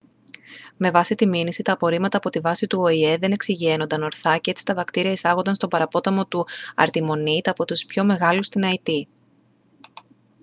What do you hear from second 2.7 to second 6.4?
οηε δεν εξυγιαίνονταν ορθά και έτσι τα βακτήρια εισάγονταν στον παραπόταμο